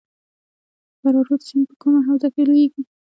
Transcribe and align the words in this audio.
فرا 0.99 1.19
رود 1.27 1.41
سیند 1.47 1.65
په 1.69 1.75
کومه 1.81 1.99
حوزه 2.07 2.27
کې 2.33 2.41
لویږي؟ 2.47 2.83